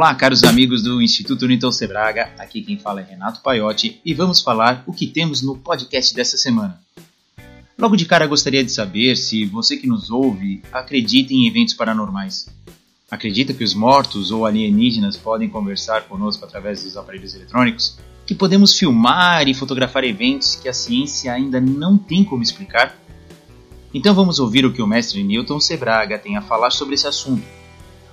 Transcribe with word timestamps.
Olá, 0.00 0.14
caros 0.14 0.42
amigos 0.44 0.82
do 0.82 1.02
Instituto 1.02 1.46
Newton 1.46 1.70
Sebraga. 1.70 2.30
Aqui 2.38 2.62
quem 2.62 2.78
fala 2.78 3.02
é 3.02 3.04
Renato 3.04 3.42
Paiotti 3.42 4.00
e 4.02 4.14
vamos 4.14 4.40
falar 4.40 4.82
o 4.86 4.94
que 4.94 5.06
temos 5.06 5.42
no 5.42 5.58
podcast 5.58 6.14
dessa 6.14 6.38
semana. 6.38 6.80
Logo 7.78 7.96
de 7.96 8.06
cara 8.06 8.26
gostaria 8.26 8.64
de 8.64 8.72
saber 8.72 9.14
se 9.14 9.44
você 9.44 9.76
que 9.76 9.86
nos 9.86 10.08
ouve 10.08 10.62
acredita 10.72 11.34
em 11.34 11.46
eventos 11.46 11.74
paranormais. 11.74 12.48
Acredita 13.10 13.52
que 13.52 13.62
os 13.62 13.74
mortos 13.74 14.30
ou 14.30 14.46
alienígenas 14.46 15.18
podem 15.18 15.50
conversar 15.50 16.04
conosco 16.04 16.46
através 16.46 16.82
dos 16.82 16.96
aparelhos 16.96 17.34
eletrônicos? 17.34 17.98
Que 18.24 18.34
podemos 18.34 18.72
filmar 18.72 19.46
e 19.48 19.52
fotografar 19.52 20.02
eventos 20.04 20.54
que 20.54 20.70
a 20.70 20.72
ciência 20.72 21.30
ainda 21.30 21.60
não 21.60 21.98
tem 21.98 22.24
como 22.24 22.42
explicar? 22.42 22.98
Então 23.92 24.14
vamos 24.14 24.38
ouvir 24.38 24.64
o 24.64 24.72
que 24.72 24.80
o 24.80 24.86
mestre 24.86 25.22
Newton 25.22 25.60
Sebraga 25.60 26.18
tem 26.18 26.38
a 26.38 26.40
falar 26.40 26.70
sobre 26.70 26.94
esse 26.94 27.06
assunto. 27.06 27.59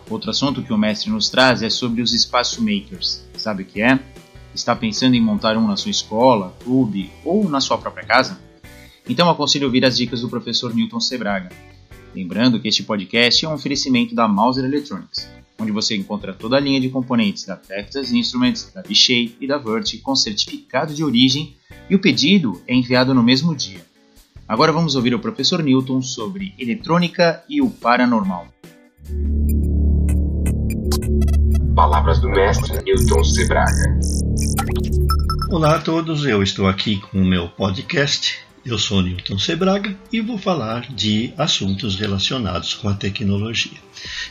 Outro 0.10 0.30
assunto 0.30 0.64
que 0.64 0.72
o 0.72 0.78
mestre 0.78 1.10
nos 1.10 1.30
traz 1.30 1.62
é 1.62 1.70
sobre 1.70 2.02
os 2.02 2.14
espaço 2.14 2.62
makers. 2.62 3.26
Sabe 3.36 3.64
o 3.64 3.66
que 3.66 3.82
é? 3.82 4.00
Está 4.56 4.76
pensando 4.76 5.16
em 5.16 5.22
montar 5.22 5.58
um 5.58 5.68
na 5.68 5.76
sua 5.76 5.92
escola, 5.92 6.56
clube 6.64 7.12
ou 7.24 7.50
na 7.50 7.60
sua 7.60 7.78
própria 7.78 8.06
casa? 8.06 8.40
Então 9.08 9.30
aconselho 9.30 9.66
ouvir 9.66 9.86
as 9.86 9.98
dicas 9.98 10.22
do 10.22 10.30
professor 10.30 10.74
Newton 10.74 11.00
Sebraga. 11.00 11.50
Lembrando 12.16 12.60
que 12.60 12.68
este 12.68 12.84
podcast 12.84 13.46
é 13.46 13.50
um 13.50 13.54
oferecimento 13.54 14.16
da 14.16 14.28
Mauser 14.28 14.66
Electronics, 14.66 15.30
onde 15.60 15.72
você 15.72 15.96
encontra 15.96 16.34
toda 16.34 16.58
a 16.58 16.60
linha 16.60 16.80
de 16.80 16.90
componentes 16.90 17.46
da 17.46 17.56
Texas 17.56 18.12
Instruments, 18.12 18.72
da 18.74 18.82
Vishay 18.82 19.36
e 19.40 19.48
da 19.48 19.58
Vert 19.58 20.00
com 20.02 20.16
certificado 20.16 20.94
de 20.94 21.04
origem 21.04 21.56
e 21.90 21.96
o 21.96 22.00
pedido 22.00 22.62
é 22.68 22.74
enviado 22.74 23.14
no 23.14 23.22
mesmo 23.22 23.56
dia. 23.56 23.86
Agora 24.48 24.72
vamos 24.72 24.96
ouvir 24.96 25.14
o 25.14 25.20
professor 25.20 25.62
Newton 25.62 26.02
sobre 26.02 26.54
eletrônica 26.58 27.44
e 27.50 27.62
o 27.62 27.70
paranormal. 27.70 28.48
Palavras 31.78 32.18
do 32.18 32.28
mestre 32.28 32.82
Newton 32.84 33.24
Sebraga. 33.24 34.00
Olá 35.52 35.76
a 35.76 35.80
todos, 35.80 36.26
eu 36.26 36.42
estou 36.42 36.68
aqui 36.68 37.00
com 37.00 37.22
o 37.22 37.24
meu 37.24 37.50
podcast. 37.50 38.40
Eu 38.66 38.80
sou 38.80 39.00
Newton 39.04 39.38
Sebraga 39.38 39.96
e 40.12 40.20
vou 40.20 40.40
falar 40.40 40.92
de 40.92 41.32
assuntos 41.38 41.96
relacionados 41.96 42.74
com 42.74 42.90
a 42.90 42.96
tecnologia. 42.96 43.78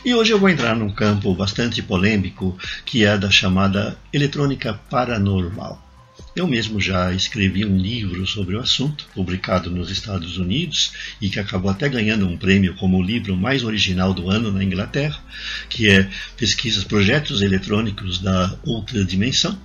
E 0.03 0.13
hoje 0.13 0.33
eu 0.33 0.39
vou 0.39 0.49
entrar 0.49 0.75
num 0.75 0.89
campo 0.89 1.33
bastante 1.33 1.81
polêmico 1.81 2.53
que 2.83 3.05
é 3.05 3.17
da 3.17 3.31
chamada 3.31 3.97
eletrônica 4.11 4.77
paranormal. 4.89 5.86
Eu 6.35 6.47
mesmo 6.47 6.79
já 6.79 7.13
escrevi 7.13 7.65
um 7.65 7.77
livro 7.77 8.25
sobre 8.27 8.55
o 8.55 8.59
assunto, 8.59 9.07
publicado 9.13 9.71
nos 9.71 9.89
Estados 9.89 10.37
Unidos 10.37 10.91
e 11.19 11.29
que 11.29 11.39
acabou 11.39 11.71
até 11.71 11.89
ganhando 11.89 12.27
um 12.27 12.37
prêmio 12.37 12.75
como 12.75 12.97
o 12.97 13.01
livro 13.01 13.35
mais 13.35 13.63
original 13.63 14.13
do 14.13 14.29
ano 14.29 14.51
na 14.51 14.63
Inglaterra, 14.63 15.19
que 15.67 15.89
é 15.89 16.09
Pesquisas 16.37 16.83
Projetos 16.83 17.41
Eletrônicos 17.41 18.19
da 18.19 18.55
Outra 18.63 19.03
Dimensão, 19.03 19.59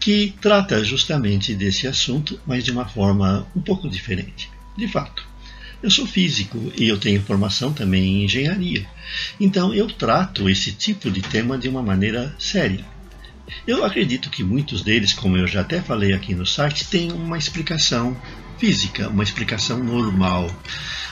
que 0.00 0.34
trata 0.40 0.82
justamente 0.82 1.54
desse 1.54 1.86
assunto, 1.86 2.40
mas 2.46 2.64
de 2.64 2.72
uma 2.72 2.88
forma 2.88 3.46
um 3.54 3.60
pouco 3.60 3.88
diferente. 3.88 4.50
De 4.76 4.88
fato, 4.88 5.22
eu 5.82 5.90
sou 5.90 6.06
físico 6.06 6.72
e 6.76 6.88
eu 6.88 6.98
tenho 6.98 7.22
formação 7.22 7.72
também 7.72 8.04
em 8.04 8.24
engenharia. 8.24 8.86
Então 9.38 9.72
eu 9.72 9.86
trato 9.86 10.48
esse 10.48 10.72
tipo 10.72 11.10
de 11.10 11.22
tema 11.22 11.56
de 11.56 11.68
uma 11.68 11.82
maneira 11.82 12.34
séria. 12.38 12.84
Eu 13.66 13.84
acredito 13.84 14.30
que 14.30 14.42
muitos 14.42 14.82
deles, 14.82 15.12
como 15.12 15.36
eu 15.36 15.46
já 15.46 15.60
até 15.60 15.80
falei 15.80 16.12
aqui 16.12 16.34
no 16.34 16.46
site, 16.46 16.86
têm 16.86 17.12
uma 17.12 17.38
explicação 17.38 18.16
física, 18.60 19.08
uma 19.08 19.24
explicação 19.24 19.82
normal. 19.82 20.54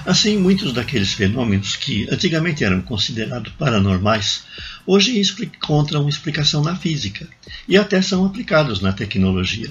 Assim, 0.04 0.36
muitos 0.36 0.72
daqueles 0.72 1.14
fenômenos 1.14 1.74
que 1.74 2.06
antigamente 2.10 2.62
eram 2.62 2.82
considerados 2.82 3.52
paranormais, 3.54 4.44
hoje 4.86 5.18
encontram 5.18 6.08
explicação 6.08 6.62
na 6.62 6.76
física 6.76 7.26
e 7.66 7.76
até 7.76 8.00
são 8.02 8.24
aplicados 8.24 8.80
na 8.80 8.92
tecnologia. 8.92 9.70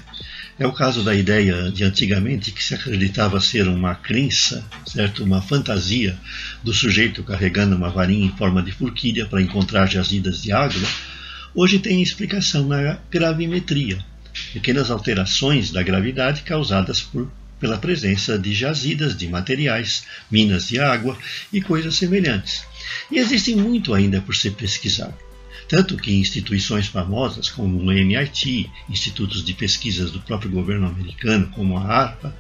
É 0.59 0.66
o 0.66 0.74
caso 0.74 1.03
da 1.03 1.13
ideia 1.13 1.72
de 1.72 1.84
antigamente 1.84 2.52
que 2.52 2.63
se 2.63 2.74
acreditava 2.74 3.40
ser 3.40 3.68
uma 3.68 3.94
crença, 3.94 4.66
certo, 4.88 5.24
uma 5.24 5.40
fantasia 5.40 6.18
do 6.63 6.74
sujeito 6.74 7.24
carregando 7.24 7.75
uma 7.75 7.92
varinha 7.92 8.25
em 8.25 8.36
forma 8.36 8.63
de 8.63 8.72
forquilha 8.72 9.28
para 9.28 9.42
encontrar 9.42 9.86
jazidas 9.86 10.42
de 10.42 10.52
água 10.52 10.88
hoje 11.57 11.79
tem 11.79 12.03
explicação 12.03 12.68
na 12.68 13.00
gravimetria, 13.09 13.97
pequenas 14.53 14.91
alterações 14.91 15.72
da 15.72 15.81
gravidade 15.81 16.44
causadas 16.44 17.01
por, 17.01 17.31
pela 17.59 17.79
presença 17.79 18.38
de 18.38 18.53
jazidas 18.53 19.18
de 19.18 19.28
materiais, 19.28 20.03
minas 20.29 20.68
de 20.68 20.79
água 20.79 21.18
e 21.51 21.59
coisas 21.59 21.95
semelhantes. 21.95 22.63
E 23.12 23.18
existe 23.18 23.56
muito 23.56 23.95
ainda 23.95 24.22
por 24.22 24.35
ser 24.35 24.51
pesquisado. 24.51 25.27
Tanto 25.68 25.98
que 25.98 26.14
instituições 26.14 26.88
famosas 26.88 27.50
como 27.50 27.78
o 27.78 27.92
MIT, 27.92 28.70
institutos 28.90 29.44
de 29.44 29.54
pesquisas 29.54 30.12
do 30.12 30.20
próprio 30.22 30.50
governo 30.50 30.88
americano, 30.88 31.50
como 31.50 31.78
a 31.78 31.84
ARPA 31.84 32.36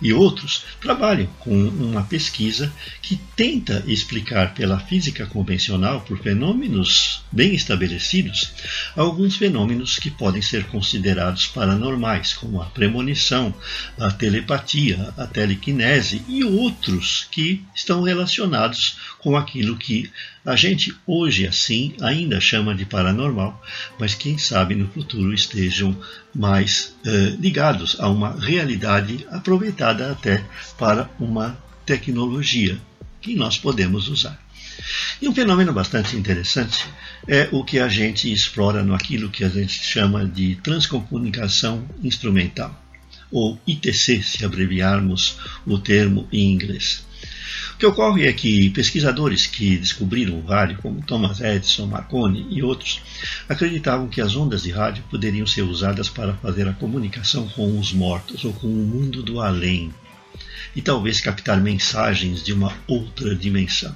e 0.00 0.12
outros, 0.12 0.64
trabalham 0.80 1.26
com 1.40 1.50
uma 1.50 2.04
pesquisa 2.04 2.72
que 3.02 3.16
tenta 3.34 3.82
explicar 3.86 4.54
pela 4.54 4.78
física 4.78 5.26
convencional, 5.26 6.02
por 6.02 6.18
fenômenos 6.18 7.22
bem 7.32 7.54
estabelecidos, 7.54 8.52
alguns 8.94 9.36
fenômenos 9.36 9.98
que 9.98 10.10
podem 10.10 10.40
ser 10.40 10.64
considerados 10.64 11.46
paranormais, 11.46 12.32
como 12.32 12.62
a 12.62 12.66
premonição, 12.66 13.52
a 13.98 14.10
telepatia, 14.10 15.12
a 15.16 15.26
telecinese 15.26 16.22
e 16.28 16.44
outros 16.44 17.26
que 17.30 17.64
estão 17.74 18.02
relacionados 18.02 18.96
com 19.18 19.36
aquilo 19.36 19.76
que 19.76 20.10
a 20.44 20.56
gente 20.56 20.94
hoje 21.06 21.46
assim 21.46 21.94
ainda 22.00 22.40
chama 22.40 22.67
de 22.74 22.84
paranormal, 22.84 23.60
mas 23.98 24.14
quem 24.14 24.38
sabe 24.38 24.74
no 24.74 24.88
futuro 24.88 25.32
estejam 25.32 25.96
mais 26.34 26.94
eh, 27.04 27.36
ligados 27.38 27.96
a 28.00 28.08
uma 28.08 28.38
realidade 28.38 29.26
aproveitada 29.30 30.10
até 30.12 30.44
para 30.78 31.10
uma 31.18 31.58
tecnologia 31.84 32.78
que 33.20 33.34
nós 33.34 33.58
podemos 33.58 34.08
usar. 34.08 34.38
E 35.20 35.28
um 35.28 35.34
fenômeno 35.34 35.72
bastante 35.72 36.16
interessante 36.16 36.86
é 37.26 37.48
o 37.50 37.64
que 37.64 37.78
a 37.78 37.88
gente 37.88 38.32
explora 38.32 38.82
no 38.82 38.94
aquilo 38.94 39.28
que 39.28 39.42
a 39.42 39.48
gente 39.48 39.72
chama 39.72 40.24
de 40.24 40.56
transcomunicação 40.56 41.84
instrumental, 42.02 42.80
ou 43.30 43.60
ITC, 43.66 44.22
se 44.22 44.44
abreviarmos 44.44 45.36
o 45.66 45.78
termo 45.78 46.28
em 46.32 46.52
inglês. 46.52 47.04
O 47.78 47.80
que 47.80 47.86
ocorre 47.86 48.26
é 48.26 48.32
que 48.32 48.70
pesquisadores 48.70 49.46
que 49.46 49.76
descobriram 49.76 50.36
o 50.36 50.44
rádio, 50.44 50.78
como 50.82 51.00
Thomas 51.00 51.40
Edison, 51.40 51.86
Marconi 51.86 52.44
e 52.50 52.60
outros, 52.60 53.00
acreditavam 53.48 54.08
que 54.08 54.20
as 54.20 54.34
ondas 54.34 54.64
de 54.64 54.72
rádio 54.72 55.04
poderiam 55.08 55.46
ser 55.46 55.62
usadas 55.62 56.08
para 56.08 56.34
fazer 56.34 56.66
a 56.66 56.72
comunicação 56.72 57.48
com 57.50 57.78
os 57.78 57.92
mortos 57.92 58.44
ou 58.44 58.52
com 58.52 58.66
o 58.66 58.84
mundo 58.84 59.22
do 59.22 59.40
além, 59.40 59.94
e 60.74 60.82
talvez 60.82 61.20
captar 61.20 61.60
mensagens 61.60 62.42
de 62.42 62.52
uma 62.52 62.76
outra 62.88 63.32
dimensão. 63.32 63.94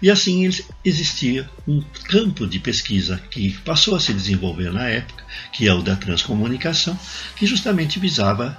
E 0.00 0.08
assim 0.08 0.48
existia 0.84 1.50
um 1.66 1.82
campo 2.04 2.46
de 2.46 2.60
pesquisa 2.60 3.20
que 3.32 3.50
passou 3.64 3.96
a 3.96 4.00
se 4.00 4.14
desenvolver 4.14 4.72
na 4.72 4.86
época, 4.86 5.24
que 5.52 5.66
é 5.66 5.74
o 5.74 5.82
da 5.82 5.96
transcomunicação, 5.96 6.96
que 7.34 7.46
justamente 7.46 7.98
visava 7.98 8.56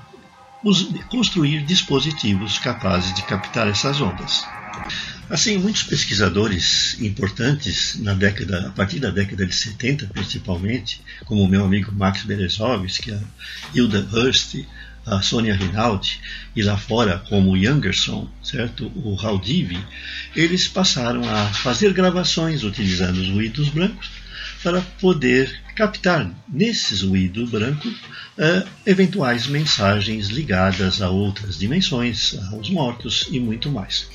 construir 1.09 1.63
dispositivos 1.66 2.57
capazes 2.57 3.13
de 3.13 3.22
captar 3.24 3.68
essas 3.68 4.00
ondas. 4.00 4.46
Assim, 5.29 5.57
muitos 5.57 5.84
pesquisadores 5.84 7.00
importantes 7.01 8.00
na 8.00 8.13
década, 8.13 8.68
a 8.68 8.72
partir 8.72 9.00
da 9.00 9.09
década 9.09 9.46
de 9.46 9.56
70 9.56 10.07
principalmente, 10.07 11.01
como 11.25 11.44
o 11.44 11.47
meu 11.47 11.66
amigo 11.66 11.91
Max 11.91 12.24
Berezovsky, 12.24 13.12
a 13.12 13.19
Hilda 13.74 14.07
Hurst, 14.12 14.56
a 15.06 15.21
Sônia 15.21 15.56
Rinaldi 15.56 16.19
e 16.56 16.62
lá 16.62 16.77
fora 16.77 17.19
como 17.30 17.51
o 17.51 17.57
Youngerson, 17.57 18.30
certo? 18.42 18.92
o 18.95 19.15
Haldivi, 19.15 19.83
eles 20.36 20.68
passaram 20.68 21.24
a 21.27 21.48
fazer 21.48 21.94
gravações 21.94 22.63
utilizando 22.63 23.18
os 23.18 23.30
ruídos 23.30 23.69
brancos 23.69 24.10
para 24.63 24.81
poder 24.81 25.62
captar 25.75 26.30
nesses 26.48 27.02
ruído 27.02 27.48
branco 27.48 27.88
uh, 27.88 28.68
eventuais 28.86 29.48
mensagens 29.48 30.28
ligadas 30.28 31.02
a 31.02 31.10
outras 31.10 31.58
dimensões, 31.58 32.36
aos 32.52 32.70
mortos 32.70 33.28
e 33.31 33.40
muito 33.40 33.70
mais. 33.70 34.08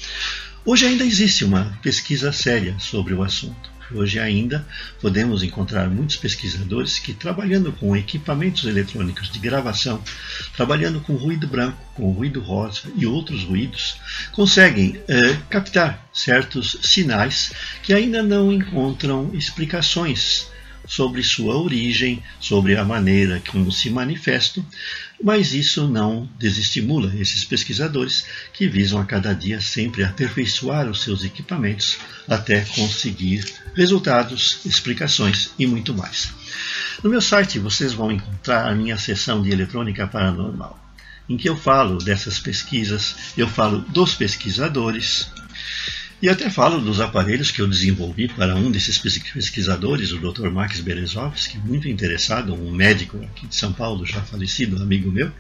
Hoje 0.65 0.87
ainda 0.87 1.05
existe 1.05 1.45
uma 1.45 1.79
pesquisa 1.83 2.33
séria 2.33 2.77
sobre 2.79 3.15
o 3.15 3.23
assunto. 3.23 3.79
Hoje 3.91 4.19
ainda 4.19 4.67
podemos 5.01 5.43
encontrar 5.43 5.89
muitos 5.89 6.17
pesquisadores 6.17 6.99
que, 6.99 7.15
trabalhando 7.15 7.73
com 7.73 7.97
equipamentos 7.97 8.65
eletrônicos 8.65 9.31
de 9.31 9.39
gravação, 9.39 10.03
trabalhando 10.55 11.01
com 11.01 11.15
ruído 11.15 11.47
branco, 11.47 11.79
com 11.95 12.13
ruído 12.13 12.41
rosa 12.41 12.83
e 12.95 13.07
outros 13.07 13.45
ruídos, 13.45 13.97
conseguem 14.33 15.01
eh, 15.09 15.39
captar 15.49 16.07
certos 16.13 16.77
sinais 16.83 17.53
que 17.83 17.95
ainda 17.95 18.23
não 18.23 18.53
encontram 18.53 19.31
explicações 19.33 20.49
sobre 20.89 21.23
sua 21.23 21.57
origem, 21.57 22.23
sobre 22.41 22.77
a 22.77 22.85
maneira 22.85 23.43
como 23.49 23.71
se 23.71 23.91
manifestam, 23.91 24.65
mas 25.23 25.53
isso 25.53 25.87
não 25.87 26.29
desestimula 26.39 27.15
esses 27.17 27.45
pesquisadores 27.45 28.25
que 28.53 28.67
visam 28.67 29.01
a 29.01 29.05
cada 29.05 29.35
dia 29.35 29.61
sempre 29.61 30.03
aperfeiçoar 30.03 30.89
os 30.89 31.03
seus 31.03 31.25
equipamentos 31.25 31.99
até 32.27 32.63
conseguir 32.63 33.45
resultados, 33.75 34.61
explicações 34.65 35.51
e 35.59 35.67
muito 35.67 35.93
mais. 35.93 36.33
No 37.03 37.11
meu 37.11 37.21
site 37.21 37.59
vocês 37.59 37.93
vão 37.93 38.11
encontrar 38.11 38.69
a 38.69 38.75
minha 38.75 38.97
seção 38.97 39.43
de 39.43 39.51
eletrônica 39.51 40.07
paranormal, 40.07 40.79
em 41.29 41.37
que 41.37 41.49
eu 41.49 41.57
falo 41.57 41.99
dessas 41.99 42.39
pesquisas, 42.39 43.15
eu 43.37 43.47
falo 43.47 43.81
dos 43.81 44.15
pesquisadores, 44.15 45.31
e 46.21 46.29
até 46.29 46.51
falo 46.51 46.81
dos 46.81 47.01
aparelhos 47.01 47.53
que 47.53 47.63
eu 47.63 47.69
desenvolvi 47.69 48.27
para 48.27 48.57
um 48.57 48.73
desses 48.73 48.99
pesquisadores, 48.99 50.11
o 50.11 50.19
Dr. 50.19 50.49
Max 50.51 50.81
Berezovski, 50.81 51.59
muito 51.59 51.89
interessado, 51.89 52.55
um 52.55 52.73
médico 52.73 53.23
aqui 53.23 53.47
de 53.47 53.55
São 53.55 53.73
Paulo, 53.73 54.05
já 54.05 54.21
falecido, 54.23 54.83
amigo 54.83 55.13
meu, 55.13 55.31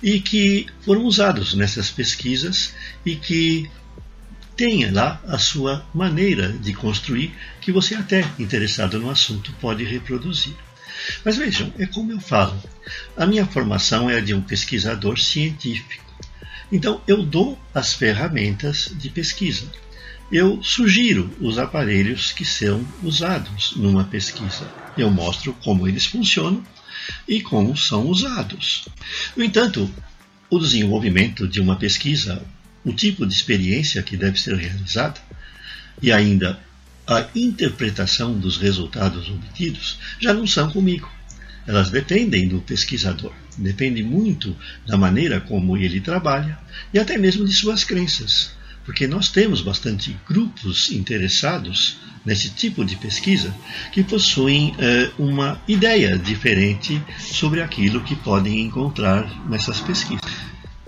e 0.00 0.20
que 0.20 0.66
foram 0.82 1.02
usados 1.02 1.54
nessas 1.54 1.90
pesquisas 1.90 2.72
e 3.04 3.16
que 3.16 3.68
tenha 4.56 4.92
lá 4.92 5.20
a 5.26 5.38
sua 5.38 5.84
maneira 5.92 6.52
de 6.52 6.72
construir, 6.72 7.34
que 7.60 7.72
você 7.72 7.96
até 7.96 8.24
interessado 8.38 9.00
no 9.00 9.10
assunto 9.10 9.52
pode 9.60 9.82
reproduzir. 9.82 10.54
Mas 11.24 11.36
vejam, 11.36 11.72
é 11.80 11.86
como 11.86 12.12
eu 12.12 12.20
falo, 12.20 12.62
a 13.16 13.26
minha 13.26 13.44
formação 13.44 14.08
é 14.08 14.18
a 14.18 14.20
de 14.20 14.32
um 14.32 14.40
pesquisador 14.40 15.18
científico. 15.18 16.04
Então 16.70 17.00
eu 17.08 17.24
dou 17.24 17.58
as 17.74 17.92
ferramentas 17.92 18.92
de 18.94 19.10
pesquisa 19.10 19.66
eu 20.30 20.60
sugiro 20.62 21.30
os 21.40 21.56
aparelhos 21.56 22.32
que 22.32 22.44
são 22.44 22.84
usados 23.02 23.74
numa 23.76 24.04
pesquisa. 24.04 24.68
Eu 24.96 25.10
mostro 25.10 25.52
como 25.62 25.86
eles 25.86 26.06
funcionam 26.06 26.64
e 27.28 27.40
como 27.40 27.76
são 27.76 28.06
usados. 28.06 28.86
No 29.36 29.44
entanto, 29.44 29.88
o 30.50 30.58
desenvolvimento 30.58 31.46
de 31.46 31.60
uma 31.60 31.76
pesquisa, 31.76 32.42
o 32.84 32.92
tipo 32.92 33.24
de 33.24 33.34
experiência 33.34 34.02
que 34.02 34.16
deve 34.16 34.40
ser 34.40 34.56
realizada 34.56 35.20
e 36.02 36.10
ainda 36.10 36.58
a 37.06 37.28
interpretação 37.34 38.36
dos 38.36 38.56
resultados 38.56 39.28
obtidos 39.28 39.98
já 40.18 40.34
não 40.34 40.46
são 40.46 40.70
comigo. 40.70 41.08
Elas 41.68 41.90
dependem 41.90 42.48
do 42.48 42.60
pesquisador, 42.60 43.32
depende 43.56 44.02
muito 44.02 44.56
da 44.86 44.96
maneira 44.96 45.40
como 45.40 45.76
ele 45.76 46.00
trabalha 46.00 46.58
e 46.92 46.98
até 46.98 47.16
mesmo 47.16 47.44
de 47.44 47.52
suas 47.52 47.84
crenças 47.84 48.56
porque 48.86 49.06
nós 49.08 49.28
temos 49.28 49.60
bastante 49.60 50.16
grupos 50.26 50.92
interessados 50.92 51.98
nesse 52.24 52.50
tipo 52.50 52.84
de 52.84 52.96
pesquisa 52.96 53.54
que 53.92 54.02
possuem 54.02 54.70
uh, 54.70 55.22
uma 55.22 55.60
ideia 55.66 56.16
diferente 56.16 57.02
sobre 57.18 57.60
aquilo 57.60 58.00
que 58.00 58.14
podem 58.14 58.60
encontrar 58.60 59.28
nessas 59.48 59.80
pesquisas. 59.80 60.20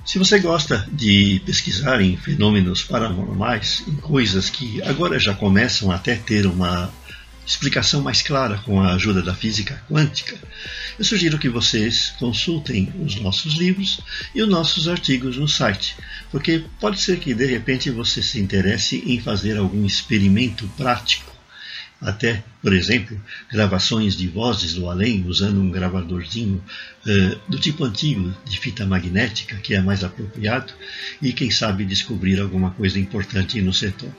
Se 0.04 0.18
você 0.18 0.38
gosta 0.38 0.88
de 0.90 1.42
pesquisar 1.44 2.00
em 2.00 2.16
fenômenos 2.16 2.82
paranormais, 2.82 3.84
em 3.86 3.96
coisas 3.96 4.48
que 4.48 4.80
agora 4.82 5.18
já 5.18 5.34
começam 5.34 5.90
até 5.90 6.14
ter 6.14 6.46
uma 6.46 6.90
explicação 7.48 8.02
mais 8.02 8.20
clara 8.20 8.58
com 8.58 8.78
a 8.78 8.92
ajuda 8.92 9.22
da 9.22 9.34
física 9.34 9.82
quântica, 9.88 10.36
eu 10.98 11.04
sugiro 11.04 11.38
que 11.38 11.48
vocês 11.48 12.12
consultem 12.18 12.92
os 13.00 13.16
nossos 13.16 13.54
livros 13.54 14.00
e 14.34 14.42
os 14.42 14.48
nossos 14.48 14.86
artigos 14.86 15.38
no 15.38 15.48
site, 15.48 15.96
porque 16.30 16.62
pode 16.78 17.00
ser 17.00 17.18
que 17.18 17.32
de 17.32 17.46
repente 17.46 17.90
você 17.90 18.22
se 18.22 18.38
interesse 18.38 19.02
em 19.06 19.18
fazer 19.18 19.56
algum 19.56 19.86
experimento 19.86 20.68
prático. 20.76 21.36
Até, 22.00 22.44
por 22.62 22.72
exemplo, 22.72 23.20
gravações 23.50 24.14
de 24.14 24.28
vozes 24.28 24.74
do 24.74 24.88
além 24.88 25.24
usando 25.26 25.58
um 25.58 25.70
gravadorzinho 25.70 26.62
uh, 27.06 27.50
do 27.50 27.58
tipo 27.58 27.82
antigo 27.82 28.32
de 28.44 28.56
fita 28.60 28.86
magnética, 28.86 29.56
que 29.56 29.74
é 29.74 29.80
mais 29.80 30.04
apropriado, 30.04 30.72
e 31.20 31.32
quem 31.32 31.50
sabe 31.50 31.84
descobrir 31.84 32.38
alguma 32.38 32.70
coisa 32.70 33.00
importante 33.00 33.60
no 33.60 33.72
setor 33.72 34.12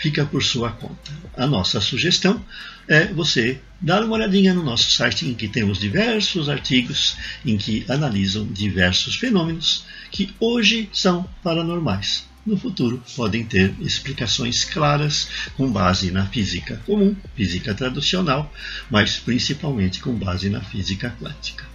fica 0.00 0.24
por 0.24 0.42
sua 0.42 0.72
conta. 0.72 1.12
A 1.36 1.46
nossa 1.46 1.80
sugestão 1.80 2.42
é 2.88 3.06
você 3.12 3.60
dar 3.80 4.02
uma 4.02 4.14
olhadinha 4.16 4.52
no 4.52 4.64
nosso 4.64 4.90
site, 4.90 5.26
em 5.26 5.34
que 5.34 5.46
temos 5.46 5.78
diversos 5.78 6.48
artigos 6.48 7.16
em 7.44 7.56
que 7.56 7.84
analisam 7.88 8.46
diversos 8.46 9.14
fenômenos 9.14 9.84
que 10.10 10.34
hoje 10.40 10.88
são 10.92 11.28
paranormais. 11.42 12.28
No 12.44 12.56
futuro 12.56 13.02
podem 13.14 13.44
ter 13.44 13.74
explicações 13.80 14.64
claras 14.64 15.28
com 15.56 15.70
base 15.70 16.10
na 16.10 16.26
física 16.26 16.80
comum, 16.86 17.14
física 17.36 17.74
tradicional, 17.74 18.52
mas 18.90 19.18
principalmente 19.18 20.00
com 20.00 20.14
base 20.14 20.48
na 20.48 20.62
física 20.62 21.14
quântica. 21.20 21.68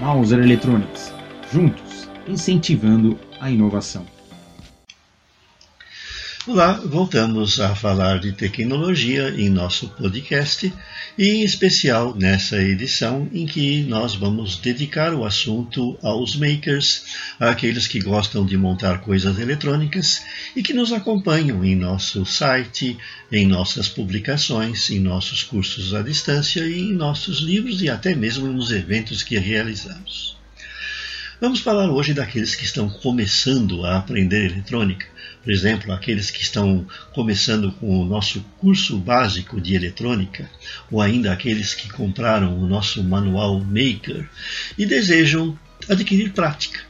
Mauser 0.00 0.38
Electronics, 0.38 1.12
juntos, 1.52 2.08
incentivando 2.26 3.18
a 3.38 3.50
inovação. 3.50 4.17
Olá, 6.48 6.80
voltamos 6.82 7.60
a 7.60 7.74
falar 7.74 8.20
de 8.20 8.32
tecnologia 8.32 9.28
em 9.36 9.50
nosso 9.50 9.86
podcast 9.90 10.72
e 11.18 11.28
em 11.28 11.44
especial 11.44 12.14
nessa 12.14 12.56
edição 12.62 13.28
em 13.34 13.44
que 13.44 13.82
nós 13.82 14.14
vamos 14.14 14.56
dedicar 14.56 15.12
o 15.12 15.26
assunto 15.26 15.98
aos 16.02 16.36
makers, 16.36 17.04
àqueles 17.38 17.86
que 17.86 18.00
gostam 18.00 18.46
de 18.46 18.56
montar 18.56 19.02
coisas 19.02 19.38
eletrônicas 19.38 20.22
e 20.56 20.62
que 20.62 20.72
nos 20.72 20.90
acompanham 20.90 21.62
em 21.62 21.76
nosso 21.76 22.24
site, 22.24 22.96
em 23.30 23.46
nossas 23.46 23.86
publicações, 23.86 24.88
em 24.88 25.00
nossos 25.00 25.42
cursos 25.42 25.94
à 25.94 26.00
distância 26.00 26.66
e 26.66 26.80
em 26.80 26.94
nossos 26.94 27.40
livros 27.40 27.82
e 27.82 27.90
até 27.90 28.14
mesmo 28.14 28.46
nos 28.46 28.70
eventos 28.70 29.22
que 29.22 29.38
realizamos. 29.38 30.34
Vamos 31.42 31.60
falar 31.60 31.90
hoje 31.90 32.14
daqueles 32.14 32.54
que 32.54 32.64
estão 32.64 32.88
começando 32.88 33.84
a 33.84 33.98
aprender 33.98 34.50
eletrônica 34.50 35.17
por 35.42 35.52
exemplo, 35.52 35.92
aqueles 35.92 36.30
que 36.30 36.42
estão 36.42 36.86
começando 37.12 37.72
com 37.72 38.00
o 38.00 38.04
nosso 38.04 38.40
curso 38.58 38.98
básico 38.98 39.60
de 39.60 39.74
eletrônica, 39.74 40.50
ou 40.90 41.00
ainda 41.00 41.32
aqueles 41.32 41.74
que 41.74 41.88
compraram 41.90 42.58
o 42.58 42.66
nosso 42.66 43.02
manual 43.02 43.60
Maker 43.60 44.28
e 44.76 44.84
desejam 44.84 45.58
adquirir 45.88 46.32
prática. 46.32 46.80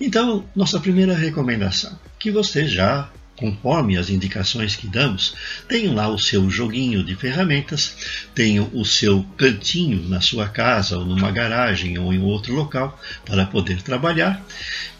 Então, 0.00 0.44
nossa 0.54 0.80
primeira 0.80 1.14
recomendação, 1.14 1.98
que 2.18 2.30
você 2.30 2.66
já 2.66 3.10
conforme 3.42 3.98
as 3.98 4.08
indicações 4.08 4.76
que 4.76 4.86
damos, 4.86 5.34
tenham 5.66 5.96
lá 5.96 6.06
o 6.06 6.16
seu 6.16 6.48
joguinho 6.48 7.02
de 7.02 7.16
ferramentas, 7.16 7.96
tenham 8.36 8.70
o 8.72 8.84
seu 8.84 9.26
cantinho 9.36 10.08
na 10.08 10.20
sua 10.20 10.48
casa 10.48 10.96
ou 10.96 11.04
numa 11.04 11.32
garagem 11.32 11.98
ou 11.98 12.14
em 12.14 12.20
outro 12.20 12.54
local 12.54 12.96
para 13.24 13.44
poder 13.44 13.82
trabalhar 13.82 14.40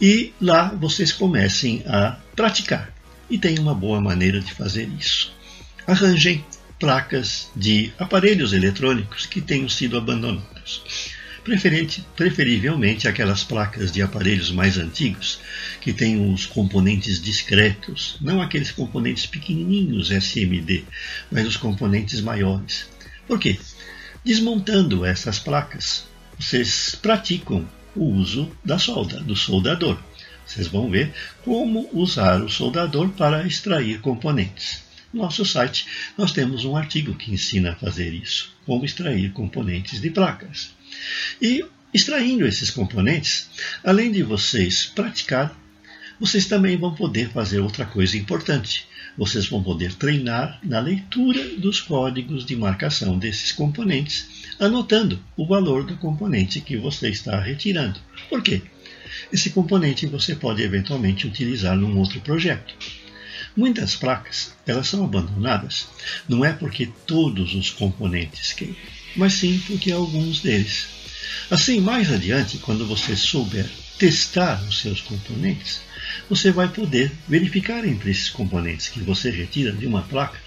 e 0.01 0.33
lá 0.41 0.75
vocês 0.75 1.13
comecem 1.13 1.85
a 1.87 2.17
praticar. 2.35 2.93
E 3.31 3.39
tem 3.39 3.61
uma 3.61 3.77
boa 3.77 4.01
maneira 4.01 4.41
de 4.41 4.53
fazer 4.53 4.89
isso. 4.99 5.33
Arranjem 5.87 6.45
placas 6.81 7.49
de 7.55 7.93
aparelhos 7.97 8.53
eletrônicos 8.53 9.25
que 9.25 9.41
tenham 9.41 9.69
sido 9.69 9.97
abandonados 9.97 11.12
preferivelmente 11.45 13.09
aquelas 13.09 13.43
placas 13.43 13.91
de 13.91 14.01
aparelhos 14.01 14.51
mais 14.51 14.79
antigos, 14.79 15.41
que 15.81 15.93
têm 15.93 16.33
os 16.33 16.47
componentes 16.47 17.21
discretos, 17.21 18.17
não 18.21 18.41
aqueles 18.41 18.71
componentes 18.71 19.27
pequenininhos 19.27 20.11
SMD, 20.11 20.85
mas 21.31 21.47
os 21.47 21.57
componentes 21.57 22.21
maiores. 22.21 22.89
Por 23.27 23.39
quê? 23.39 23.59
Desmontando 24.25 25.05
essas 25.05 25.39
placas, 25.39 26.05
vocês 26.39 26.95
praticam 26.95 27.69
o 27.95 28.05
uso 28.05 28.51
da 28.65 28.79
solda, 28.79 29.21
do 29.21 29.35
soldador. 29.35 29.99
Vocês 30.47 30.67
vão 30.67 30.91
ver 30.91 31.13
como 31.45 31.89
usar 31.93 32.43
o 32.43 32.49
soldador 32.49 33.09
para 33.11 33.47
extrair 33.47 34.01
componentes. 34.01 34.92
No 35.13 35.23
nosso 35.23 35.45
site 35.45 35.87
nós 36.17 36.33
temos 36.33 36.65
um 36.65 36.77
artigo 36.77 37.15
que 37.15 37.33
ensina 37.33 37.73
a 37.73 37.77
fazer 37.77 38.13
isso, 38.15 38.53
como 38.65 38.85
extrair 38.85 39.33
componentes 39.33 40.01
de 40.01 40.11
placas. 40.11 40.71
E 41.41 41.65
extraindo 41.93 42.47
esses 42.47 42.71
componentes, 42.71 43.51
além 43.85 44.11
de 44.11 44.23
vocês 44.23 44.87
praticar, 44.87 45.55
vocês 46.19 46.47
também 46.47 46.77
vão 46.77 46.95
poder 46.95 47.31
fazer 47.31 47.61
outra 47.61 47.85
coisa 47.85 48.17
importante. 48.17 48.87
Vocês 49.19 49.47
vão 49.47 49.63
poder 49.63 49.93
treinar 49.95 50.59
na 50.63 50.81
leitura 50.81 51.57
dos 51.59 51.81
códigos 51.81 52.47
de 52.47 52.57
marcação 52.57 53.19
desses 53.19 53.53
componentes, 53.53 54.47
anotando 54.59 55.23
o 55.37 55.47
valor 55.47 55.85
do 55.85 55.97
componente 55.97 56.61
que 56.61 56.77
você 56.77 57.11
está 57.11 57.39
retirando. 57.39 58.01
Por 58.31 58.43
quê? 58.43 58.63
Esse 59.31 59.51
componente 59.51 60.07
você 60.07 60.35
pode 60.35 60.63
eventualmente 60.63 61.27
utilizar 61.27 61.77
num 61.77 61.99
outro 61.99 62.21
projeto. 62.21 62.75
Muitas 63.57 63.95
placas, 63.95 64.55
elas 64.67 64.89
são 64.89 65.05
abandonadas, 65.05 65.89
não 66.29 66.45
é 66.45 66.53
porque 66.53 66.91
todos 67.07 67.55
os 67.55 67.71
componentes 67.71 68.53
queimam, 68.53 68.77
mas 69.15 69.35
sim 69.35 69.63
porque 69.67 69.93
alguns 69.93 70.41
deles. 70.41 70.87
Assim, 71.51 71.81
mais 71.81 72.11
adiante, 72.11 72.59
quando 72.59 72.87
você 72.87 73.15
souber 73.15 73.69
testar 73.99 74.63
os 74.65 74.81
seus 74.81 75.01
componentes, 75.03 75.81
você 76.29 76.51
vai 76.51 76.69
poder 76.69 77.13
verificar 77.29 77.85
entre 77.87 78.11
esses 78.11 78.31
componentes 78.31 78.89
que 78.89 79.01
você 79.01 79.31
retira 79.31 79.73
de 79.73 79.87
uma 79.87 80.03
placa 80.03 80.39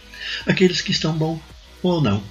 aqueles 0.46 0.82
que 0.82 0.92
estão 0.92 1.16
bons 1.16 1.40
ou 1.84 2.02
não, 2.02 2.24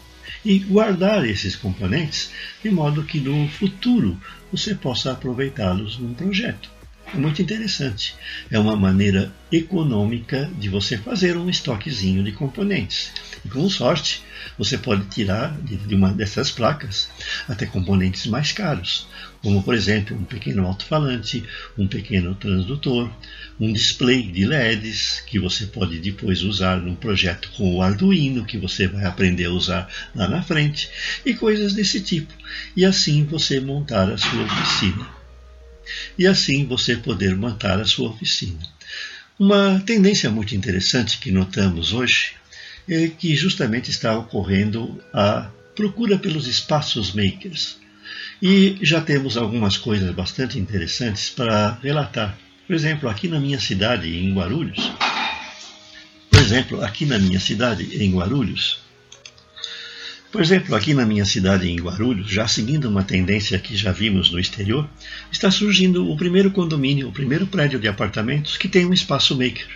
e 0.45 0.59
guardar 0.59 1.25
esses 1.25 1.54
componentes 1.54 2.31
de 2.62 2.71
modo 2.71 3.04
que 3.04 3.21
no 3.21 3.49
futuro 3.49 4.21
você 4.50 4.75
possa 4.75 5.12
aproveitá-los 5.12 5.99
num 5.99 6.14
projeto. 6.14 6.71
É 7.14 7.16
muito 7.16 7.40
interessante. 7.40 8.16
É 8.50 8.59
uma 8.59 8.75
maneira 8.75 9.33
econômica 9.52 10.50
de 10.59 10.68
você 10.68 10.99
fazer 10.99 11.37
um 11.37 11.49
estoquezinho 11.49 12.25
de 12.25 12.33
componentes. 12.33 13.12
E 13.44 13.49
com 13.49 13.71
sorte, 13.71 14.21
você 14.59 14.76
pode 14.76 15.04
tirar 15.06 15.56
de 15.61 15.94
uma 15.94 16.12
dessas 16.12 16.50
placas 16.50 17.09
até 17.49 17.66
componentes 17.66 18.26
mais 18.26 18.50
caros, 18.50 19.06
como 19.40 19.62
por 19.62 19.76
exemplo 19.76 20.16
um 20.16 20.25
pequeno 20.25 20.66
alto-falante, 20.66 21.44
um 21.78 21.87
pequeno 21.87 22.35
transdutor, 22.35 23.09
um 23.61 23.73
display 23.73 24.25
de 24.33 24.44
LEDs 24.44 25.23
que 25.25 25.38
você 25.38 25.66
pode 25.66 26.00
depois 26.00 26.42
usar 26.42 26.78
num 26.78 26.97
projeto 26.97 27.49
com 27.56 27.76
o 27.76 27.80
Arduino 27.80 28.44
que 28.44 28.59
você 28.59 28.88
vai 28.88 29.04
aprender 29.04 29.44
a 29.44 29.52
usar 29.52 29.88
lá 30.16 30.26
na 30.26 30.42
frente 30.42 30.90
e 31.25 31.33
coisas 31.33 31.75
desse 31.75 32.00
tipo. 32.00 32.35
E 32.76 32.85
assim 32.85 33.25
você 33.25 33.61
montar 33.61 34.11
a 34.11 34.18
sua 34.18 34.42
oficina. 34.42 35.24
E 36.19 36.26
assim 36.26 36.67
você 36.67 36.97
poder 36.97 37.37
montar 37.37 37.81
a 37.81 37.85
sua 37.85 38.11
oficina. 38.11 38.61
Uma 39.38 39.83
tendência 39.85 40.31
muito 40.31 40.55
interessante 40.55 41.19
que 41.19 41.33
notamos 41.33 41.93
hoje 41.93 42.33
é 42.88 43.09
que 43.09 43.35
justamente 43.35 43.91
está 43.91 44.17
ocorrendo 44.17 45.03
a 45.12 45.50
procura 45.75 46.19
pelos 46.19 46.47
espaços 46.47 47.12
makers. 47.12 47.79
E 48.41 48.79
já 48.83 49.00
temos 49.00 49.37
algumas 49.37 49.76
coisas 49.76 50.14
bastante 50.14 50.59
interessantes 50.59 51.31
para 51.31 51.79
relatar. 51.83 52.38
Por 52.67 52.75
exemplo, 52.75 53.09
aqui 53.09 53.29
na 53.29 53.41
minha 53.41 53.59
cidade, 53.59 54.09
em 54.09 54.33
Guarulhos, 54.35 54.93
por 56.31 56.41
exemplo, 56.41 56.83
aqui 56.83 57.07
na 57.07 57.19
minha 57.19 57.41
cidade, 57.41 57.97
em 57.97 58.12
Guarulhos, 58.12 58.84
por 60.35 60.41
exemplo, 60.41 60.75
aqui 60.75 60.95
na 60.95 61.07
minha 61.07 61.25
cidade, 61.25 61.71
em 61.71 61.79
Guarulhos, 61.79 62.29
já 62.29 62.49
seguindo 62.49 62.88
uma 62.88 63.05
tendência 63.05 63.57
que 63.57 63.76
já 63.76 63.93
vimos 63.93 64.33
no 64.33 64.41
exterior, 64.41 64.85
está 65.31 65.49
surgindo 65.49 66.11
o 66.11 66.17
primeiro 66.17 66.50
condomínio, 66.50 67.07
o 67.07 67.12
primeiro 67.12 67.47
prédio 67.47 67.79
de 67.79 67.87
apartamentos 67.87 68.57
que 68.57 68.67
tem 68.67 68.85
um 68.85 68.93
espaço 68.93 69.38
maker. 69.38 69.69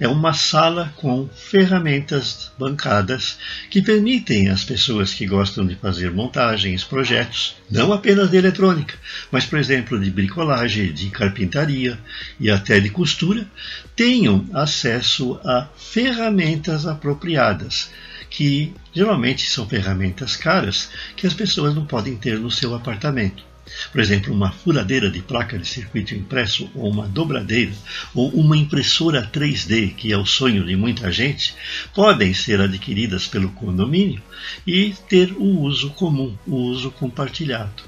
É 0.00 0.08
uma 0.08 0.32
sala 0.32 0.90
com 0.96 1.28
ferramentas 1.28 2.50
bancadas 2.58 3.36
que 3.68 3.82
permitem 3.82 4.48
às 4.48 4.64
pessoas 4.64 5.12
que 5.12 5.26
gostam 5.26 5.66
de 5.66 5.74
fazer 5.74 6.10
montagens, 6.10 6.82
projetos, 6.82 7.54
não 7.70 7.92
apenas 7.92 8.30
de 8.30 8.38
eletrônica, 8.38 8.94
mas, 9.30 9.44
por 9.44 9.58
exemplo, 9.58 10.00
de 10.00 10.10
bricolagem, 10.10 10.90
de 10.90 11.10
carpintaria 11.10 11.98
e 12.40 12.50
até 12.50 12.80
de 12.80 12.88
costura, 12.88 13.46
tenham 13.94 14.48
acesso 14.54 15.38
a 15.44 15.68
ferramentas 15.76 16.86
apropriadas 16.86 17.90
que 18.32 18.72
geralmente 18.94 19.48
são 19.48 19.68
ferramentas 19.68 20.36
caras 20.36 20.88
que 21.14 21.26
as 21.26 21.34
pessoas 21.34 21.74
não 21.74 21.84
podem 21.84 22.16
ter 22.16 22.38
no 22.38 22.50
seu 22.50 22.74
apartamento. 22.74 23.44
Por 23.92 24.00
exemplo, 24.00 24.34
uma 24.34 24.50
furadeira 24.50 25.10
de 25.10 25.20
placa 25.20 25.58
de 25.58 25.66
circuito 25.66 26.14
impresso, 26.14 26.68
ou 26.74 26.90
uma 26.90 27.06
dobradeira, 27.06 27.72
ou 28.14 28.28
uma 28.30 28.56
impressora 28.56 29.30
3D, 29.32 29.94
que 29.94 30.12
é 30.12 30.16
o 30.16 30.26
sonho 30.26 30.64
de 30.66 30.74
muita 30.74 31.12
gente, 31.12 31.54
podem 31.94 32.34
ser 32.34 32.60
adquiridas 32.60 33.26
pelo 33.28 33.50
condomínio 33.50 34.20
e 34.66 34.94
ter 35.08 35.32
o 35.32 35.60
uso 35.60 35.90
comum, 35.90 36.36
o 36.46 36.56
uso 36.56 36.90
compartilhado. 36.90 37.82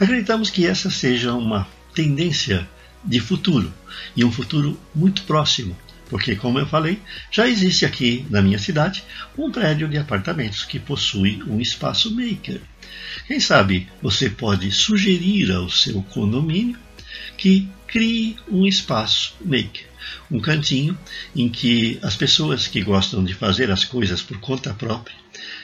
Acreditamos 0.00 0.50
que 0.50 0.66
essa 0.66 0.90
seja 0.90 1.32
uma 1.34 1.66
tendência 1.94 2.66
de 3.04 3.20
futuro, 3.20 3.72
e 4.16 4.24
um 4.24 4.32
futuro 4.32 4.78
muito 4.94 5.22
próximo, 5.22 5.76
porque, 6.10 6.34
como 6.34 6.58
eu 6.58 6.66
falei, 6.66 7.00
já 7.30 7.48
existe 7.48 7.86
aqui 7.86 8.26
na 8.28 8.42
minha 8.42 8.58
cidade 8.58 9.04
um 9.38 9.50
prédio 9.50 9.88
de 9.88 9.96
apartamentos 9.96 10.64
que 10.64 10.80
possui 10.80 11.40
um 11.46 11.60
espaço 11.60 12.14
maker. 12.14 12.60
Quem 13.28 13.38
sabe 13.38 13.88
você 14.02 14.28
pode 14.28 14.70
sugerir 14.72 15.52
ao 15.52 15.70
seu 15.70 16.02
condomínio 16.02 16.76
que 17.38 17.68
crie 17.86 18.36
um 18.50 18.66
espaço 18.66 19.34
maker, 19.44 19.86
um 20.30 20.40
cantinho 20.40 20.98
em 21.34 21.48
que 21.48 21.98
as 22.02 22.16
pessoas 22.16 22.66
que 22.66 22.82
gostam 22.82 23.24
de 23.24 23.32
fazer 23.32 23.70
as 23.70 23.84
coisas 23.84 24.20
por 24.20 24.38
conta 24.40 24.74
própria, 24.74 25.14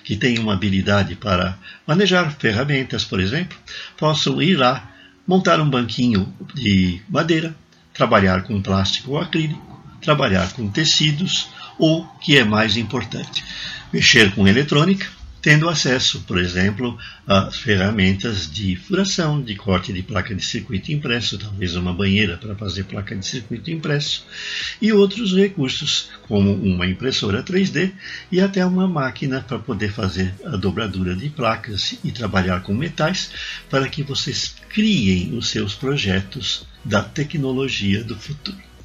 que 0.04 0.16
têm 0.16 0.38
uma 0.38 0.54
habilidade 0.54 1.16
para 1.16 1.58
manejar 1.84 2.30
ferramentas, 2.38 3.04
por 3.04 3.18
exemplo, 3.18 3.58
possam 3.96 4.40
ir 4.40 4.54
lá, 4.54 4.92
montar 5.26 5.60
um 5.60 5.68
banquinho 5.68 6.32
de 6.54 7.00
madeira, 7.08 7.54
trabalhar 7.92 8.44
com 8.44 8.62
plástico 8.62 9.12
ou 9.12 9.18
acrílico, 9.18 9.76
trabalhar 10.00 10.52
com 10.52 10.68
tecidos 10.68 11.48
ou, 11.78 12.06
que 12.20 12.36
é 12.36 12.44
mais 12.44 12.76
importante, 12.76 13.44
mexer 13.92 14.34
com 14.34 14.46
eletrônica, 14.48 15.06
tendo 15.46 15.68
acesso, 15.68 16.22
por 16.22 16.38
exemplo, 16.38 16.98
a 17.24 17.52
ferramentas 17.52 18.50
de 18.50 18.74
furação, 18.74 19.40
de 19.40 19.54
corte 19.54 19.92
de 19.92 20.02
placa 20.02 20.34
de 20.34 20.44
circuito 20.44 20.90
impresso, 20.90 21.38
talvez 21.38 21.76
uma 21.76 21.92
banheira 21.94 22.36
para 22.36 22.56
fazer 22.56 22.82
placa 22.82 23.14
de 23.14 23.24
circuito 23.24 23.70
impresso, 23.70 24.26
e 24.82 24.92
outros 24.92 25.36
recursos, 25.36 26.08
como 26.26 26.52
uma 26.52 26.84
impressora 26.84 27.44
3D 27.44 27.92
e 28.32 28.40
até 28.40 28.66
uma 28.66 28.88
máquina 28.88 29.40
para 29.40 29.60
poder 29.60 29.92
fazer 29.92 30.34
a 30.44 30.56
dobradura 30.56 31.14
de 31.14 31.28
placas 31.28 31.96
e 32.02 32.10
trabalhar 32.10 32.64
com 32.64 32.74
metais, 32.74 33.30
para 33.70 33.88
que 33.88 34.02
vocês 34.02 34.52
criem 34.68 35.38
os 35.38 35.48
seus 35.48 35.76
projetos 35.76 36.66
da 36.84 37.04
tecnologia 37.04 38.02
do 38.02 38.16
futuro. 38.16 38.75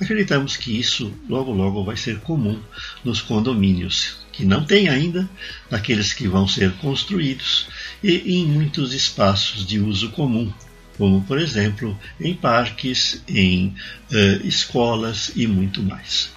Acreditamos 0.00 0.56
que 0.56 0.78
isso 0.78 1.12
logo 1.28 1.52
logo 1.52 1.84
vai 1.84 1.96
ser 1.96 2.20
comum 2.20 2.60
nos 3.04 3.20
condomínios, 3.20 4.18
que 4.32 4.44
não 4.44 4.64
tem 4.64 4.88
ainda, 4.88 5.28
naqueles 5.70 6.12
que 6.12 6.28
vão 6.28 6.46
ser 6.46 6.72
construídos 6.74 7.68
e 8.02 8.40
em 8.40 8.46
muitos 8.46 8.92
espaços 8.92 9.66
de 9.66 9.78
uso 9.78 10.10
comum, 10.10 10.52
como 10.96 11.22
por 11.22 11.38
exemplo 11.38 11.98
em 12.20 12.34
parques, 12.34 13.22
em 13.28 13.74
uh, 14.12 14.46
escolas 14.46 15.32
e 15.34 15.46
muito 15.46 15.82
mais. 15.82 16.36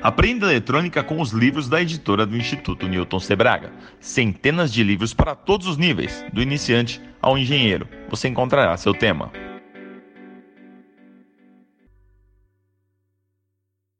Aprenda 0.00 0.46
eletrônica 0.46 1.02
com 1.02 1.20
os 1.20 1.32
livros 1.32 1.68
da 1.68 1.82
editora 1.82 2.24
do 2.24 2.36
Instituto 2.36 2.86
Newton 2.86 3.18
Sebraga. 3.18 3.72
Centenas 3.98 4.72
de 4.72 4.84
livros 4.84 5.12
para 5.12 5.34
todos 5.34 5.66
os 5.66 5.76
níveis, 5.76 6.24
do 6.32 6.40
iniciante 6.40 7.00
ao 7.20 7.36
engenheiro. 7.36 7.88
Você 8.08 8.28
encontrará 8.28 8.76
seu 8.76 8.94
tema. 8.94 9.32